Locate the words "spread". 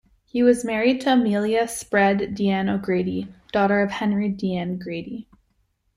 1.67-2.33